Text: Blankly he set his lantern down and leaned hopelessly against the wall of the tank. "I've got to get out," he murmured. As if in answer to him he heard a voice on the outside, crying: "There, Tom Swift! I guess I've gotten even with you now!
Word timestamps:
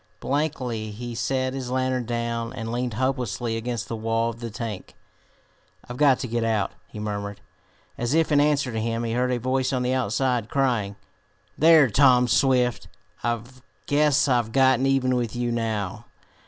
Blankly 0.19 0.89
he 0.89 1.13
set 1.13 1.53
his 1.53 1.69
lantern 1.69 2.05
down 2.07 2.53
and 2.53 2.71
leaned 2.71 2.95
hopelessly 2.95 3.55
against 3.55 3.87
the 3.87 3.95
wall 3.95 4.31
of 4.31 4.39
the 4.39 4.49
tank. 4.49 4.95
"I've 5.87 5.97
got 5.97 6.17
to 6.21 6.27
get 6.27 6.43
out," 6.43 6.71
he 6.87 6.97
murmured. 6.97 7.39
As 7.99 8.15
if 8.15 8.31
in 8.31 8.39
answer 8.41 8.71
to 8.71 8.81
him 8.81 9.03
he 9.03 9.11
heard 9.13 9.31
a 9.31 9.37
voice 9.37 9.71
on 9.71 9.83
the 9.83 9.93
outside, 9.93 10.49
crying: 10.49 10.95
"There, 11.55 11.87
Tom 11.87 12.27
Swift! 12.27 12.87
I 13.23 13.41
guess 13.85 14.27
I've 14.27 14.51
gotten 14.51 14.87
even 14.87 15.15
with 15.15 15.35
you 15.35 15.51
now! 15.51 16.05